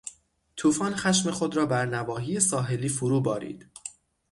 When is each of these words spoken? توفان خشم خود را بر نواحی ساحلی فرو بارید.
توفان 0.55 0.95
خشم 0.95 1.31
خود 1.31 1.57
را 1.57 1.65
بر 1.65 1.85
نواحی 1.85 2.39
ساحلی 2.39 2.89
فرو 2.89 3.21
بارید. 3.21 3.67